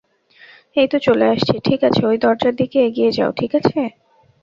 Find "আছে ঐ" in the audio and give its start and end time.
1.87-2.13